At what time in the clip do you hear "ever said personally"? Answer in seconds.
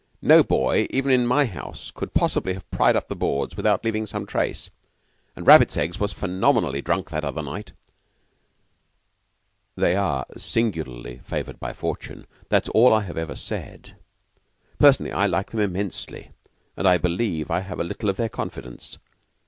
13.09-15.11